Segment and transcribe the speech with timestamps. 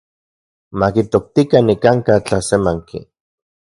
[0.79, 2.97] Makitoktikan nikanka’ tlasemanki.